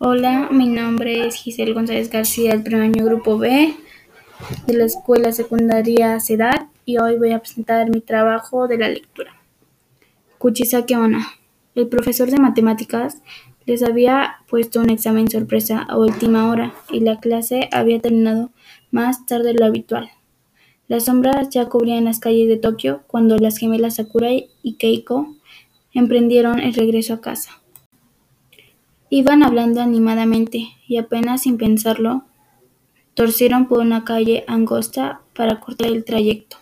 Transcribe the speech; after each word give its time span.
Hola, 0.00 0.48
mi 0.52 0.68
nombre 0.68 1.26
es 1.26 1.34
Giselle 1.34 1.72
González 1.72 2.08
García 2.08 2.52
del 2.52 2.62
primer 2.62 2.82
año 2.82 3.04
Grupo 3.04 3.36
B 3.36 3.74
de 4.68 4.72
la 4.72 4.84
Escuela 4.84 5.32
Secundaria 5.32 6.20
CEDAT 6.20 6.68
y 6.84 6.98
hoy 6.98 7.16
voy 7.16 7.32
a 7.32 7.40
presentar 7.40 7.90
mi 7.90 8.00
trabajo 8.00 8.68
de 8.68 8.78
la 8.78 8.88
lectura. 8.88 9.32
Kuchisake 10.38 10.94
Onna. 10.94 11.26
El 11.74 11.88
profesor 11.88 12.30
de 12.30 12.38
matemáticas 12.38 13.20
les 13.66 13.82
había 13.82 14.36
puesto 14.48 14.78
un 14.78 14.90
examen 14.90 15.28
sorpresa 15.28 15.82
a 15.82 15.98
última 15.98 16.48
hora 16.48 16.74
y 16.92 17.00
la 17.00 17.18
clase 17.18 17.68
había 17.72 18.00
terminado 18.00 18.52
más 18.92 19.26
tarde 19.26 19.52
de 19.52 19.54
lo 19.54 19.66
habitual. 19.66 20.10
Las 20.86 21.06
sombras 21.06 21.48
ya 21.50 21.68
cubrían 21.68 22.04
las 22.04 22.20
calles 22.20 22.46
de 22.46 22.56
Tokio 22.56 23.02
cuando 23.08 23.36
las 23.36 23.58
gemelas 23.58 23.96
Sakura 23.96 24.28
y 24.30 24.76
Keiko 24.78 25.34
emprendieron 25.92 26.60
el 26.60 26.74
regreso 26.74 27.14
a 27.14 27.20
casa. 27.20 27.60
Iban 29.10 29.42
hablando 29.42 29.80
animadamente 29.80 30.68
y 30.86 30.98
apenas 30.98 31.42
sin 31.42 31.56
pensarlo, 31.56 32.24
torcieron 33.14 33.66
por 33.66 33.80
una 33.80 34.04
calle 34.04 34.44
angosta 34.46 35.22
para 35.34 35.60
cortar 35.60 35.88
el 35.88 36.04
trayecto. 36.04 36.58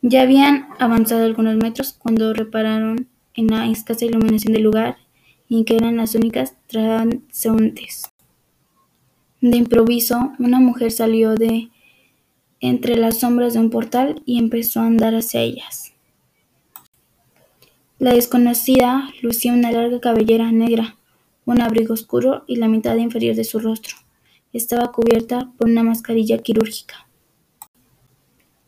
Ya 0.00 0.22
habían 0.22 0.68
avanzado 0.78 1.24
algunos 1.24 1.56
metros 1.56 1.92
cuando 1.92 2.32
repararon 2.32 3.08
en 3.34 3.48
la 3.48 3.66
escasa 3.68 4.04
iluminación 4.04 4.52
del 4.52 4.62
lugar 4.62 4.96
y 5.48 5.64
que 5.64 5.76
eran 5.76 5.96
las 5.96 6.14
únicas 6.14 6.54
transeúntes. 6.68 8.04
De 9.40 9.56
improviso, 9.56 10.32
una 10.38 10.60
mujer 10.60 10.92
salió 10.92 11.34
de 11.34 11.70
entre 12.60 12.96
las 12.96 13.20
sombras 13.20 13.54
de 13.54 13.60
un 13.60 13.70
portal 13.70 14.22
y 14.24 14.38
empezó 14.38 14.80
a 14.80 14.86
andar 14.86 15.14
hacia 15.14 15.40
ellas. 15.40 15.92
La 17.98 18.12
desconocida 18.12 19.10
lucía 19.22 19.52
una 19.52 19.72
larga 19.72 20.00
cabellera 20.00 20.52
negra, 20.52 20.96
un 21.48 21.62
abrigo 21.62 21.94
oscuro 21.94 22.44
y 22.46 22.56
la 22.56 22.68
mitad 22.68 22.94
inferior 22.96 23.34
de 23.34 23.42
su 23.42 23.58
rostro 23.58 23.96
estaba 24.52 24.92
cubierta 24.92 25.50
por 25.56 25.70
una 25.70 25.82
mascarilla 25.82 26.36
quirúrgica. 26.36 27.08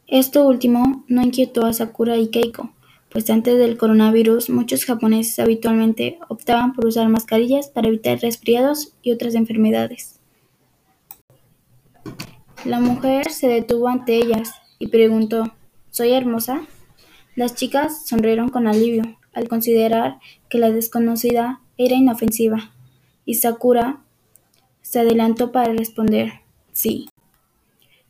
Esto 0.06 0.48
último 0.48 1.04
no 1.06 1.20
inquietó 1.20 1.66
a 1.66 1.74
Sakura 1.74 2.16
y 2.16 2.28
Keiko, 2.28 2.72
pues 3.10 3.28
antes 3.28 3.58
del 3.58 3.76
coronavirus 3.76 4.48
muchos 4.48 4.86
japoneses 4.86 5.38
habitualmente 5.38 6.18
optaban 6.30 6.72
por 6.72 6.86
usar 6.86 7.06
mascarillas 7.10 7.68
para 7.68 7.88
evitar 7.88 8.18
resfriados 8.18 8.94
y 9.02 9.12
otras 9.12 9.34
enfermedades. 9.34 10.18
La 12.64 12.80
mujer 12.80 13.30
se 13.30 13.48
detuvo 13.48 13.88
ante 13.88 14.16
ellas 14.16 14.54
y 14.78 14.86
preguntó 14.88 15.52
¿Soy 15.90 16.12
hermosa? 16.12 16.62
Las 17.36 17.54
chicas 17.54 18.06
sonrieron 18.06 18.48
con 18.48 18.66
alivio 18.66 19.18
al 19.34 19.48
considerar 19.48 20.18
que 20.48 20.58
la 20.58 20.70
desconocida 20.70 21.60
era 21.86 21.96
inofensiva, 21.96 22.72
y 23.24 23.34
Sakura 23.34 24.00
se 24.82 25.00
adelantó 25.00 25.50
para 25.50 25.72
responder 25.72 26.32
sí. 26.72 27.08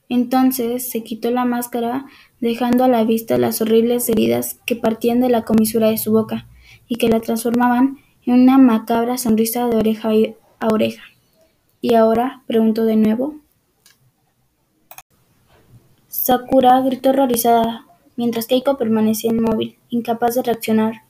Entonces 0.08 0.90
se 0.90 1.04
quitó 1.04 1.30
la 1.30 1.44
máscara, 1.44 2.06
dejando 2.40 2.82
a 2.82 2.88
la 2.88 3.04
vista 3.04 3.38
las 3.38 3.60
horribles 3.60 4.08
heridas 4.08 4.58
que 4.66 4.74
partían 4.74 5.20
de 5.20 5.28
la 5.28 5.44
comisura 5.44 5.88
de 5.88 5.98
su 5.98 6.10
boca 6.10 6.48
y 6.88 6.96
que 6.96 7.08
la 7.08 7.20
transformaban 7.20 7.98
en 8.26 8.40
una 8.40 8.58
macabra 8.58 9.18
sonrisa 9.18 9.68
de 9.68 9.76
oreja 9.76 10.10
a 10.58 10.66
oreja. 10.66 11.04
¿Y 11.80 11.94
ahora? 11.94 12.42
preguntó 12.48 12.84
de 12.84 12.96
nuevo. 12.96 13.36
Sakura 16.08 16.80
gritó 16.80 17.10
horrorizada, 17.10 17.86
mientras 18.16 18.48
Keiko 18.48 18.76
permanecía 18.76 19.30
inmóvil, 19.30 19.78
incapaz 19.90 20.34
de 20.34 20.42
reaccionar. 20.42 21.02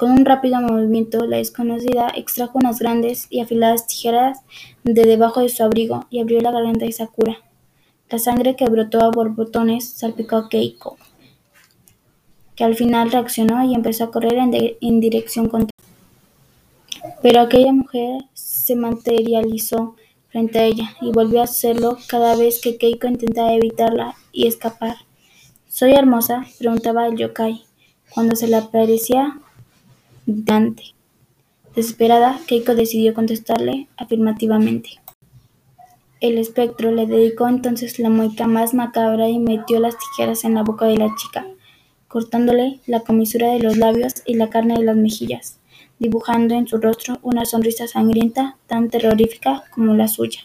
Con 0.00 0.12
un 0.12 0.24
rápido 0.24 0.62
movimiento, 0.62 1.26
la 1.26 1.36
desconocida 1.36 2.10
extrajo 2.16 2.52
unas 2.54 2.78
grandes 2.78 3.26
y 3.28 3.40
afiladas 3.40 3.86
tijeras 3.86 4.38
de 4.82 5.02
debajo 5.02 5.40
de 5.40 5.50
su 5.50 5.62
abrigo 5.62 6.06
y 6.08 6.20
abrió 6.20 6.40
la 6.40 6.52
garganta 6.52 6.86
de 6.86 6.92
Sakura. 6.92 7.36
La 8.08 8.18
sangre 8.18 8.56
que 8.56 8.64
brotó 8.64 9.04
a 9.04 9.10
borbotones 9.10 9.90
salpicó 9.90 10.36
a 10.36 10.48
Keiko, 10.48 10.96
que 12.56 12.64
al 12.64 12.76
final 12.76 13.12
reaccionó 13.12 13.62
y 13.62 13.74
empezó 13.74 14.04
a 14.04 14.10
correr 14.10 14.38
en, 14.38 15.00
dirección 15.00 15.50
contraria. 15.50 15.92
Pero 17.20 17.42
aquella 17.42 17.74
mujer 17.74 18.22
se 18.32 18.76
materializó 18.76 19.96
frente 20.30 20.60
a 20.60 20.64
ella 20.64 20.96
y 21.02 21.12
volvió 21.12 21.42
a 21.42 21.44
hacerlo 21.44 21.98
cada 22.08 22.36
vez 22.36 22.62
que 22.62 22.78
Keiko 22.78 23.06
intentaba 23.06 23.52
evitarla 23.52 24.14
y 24.32 24.46
escapar. 24.46 24.96
¿Soy 25.68 25.92
hermosa? 25.92 26.46
preguntaba 26.58 27.06
el 27.06 27.18
yokai, 27.18 27.64
cuando 28.14 28.34
se 28.34 28.48
le 28.48 28.56
aparecía 28.56 29.38
Desesperada, 31.74 32.38
Keiko 32.46 32.76
decidió 32.76 33.14
contestarle 33.14 33.88
afirmativamente. 33.96 34.90
El 36.20 36.38
espectro 36.38 36.92
le 36.92 37.06
dedicó 37.06 37.48
entonces 37.48 37.98
la 37.98 38.10
mueca 38.10 38.46
más 38.46 38.72
macabra 38.72 39.28
y 39.28 39.40
metió 39.40 39.80
las 39.80 39.96
tijeras 39.98 40.44
en 40.44 40.54
la 40.54 40.62
boca 40.62 40.86
de 40.86 40.98
la 40.98 41.12
chica, 41.16 41.46
cortándole 42.06 42.80
la 42.86 43.00
comisura 43.00 43.52
de 43.52 43.58
los 43.58 43.76
labios 43.76 44.22
y 44.24 44.34
la 44.34 44.50
carne 44.50 44.74
de 44.74 44.84
las 44.84 44.96
mejillas, 44.96 45.58
dibujando 45.98 46.54
en 46.54 46.68
su 46.68 46.78
rostro 46.78 47.18
una 47.22 47.44
sonrisa 47.44 47.88
sangrienta 47.88 48.56
tan 48.68 48.88
terrorífica 48.88 49.64
como 49.74 49.94
la 49.94 50.06
suya. 50.06 50.40